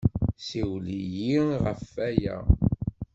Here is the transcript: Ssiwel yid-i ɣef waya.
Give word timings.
Ssiwel 0.39 0.87
yid-i 1.13 1.39
ɣef 1.65 1.81
waya. 1.95 2.37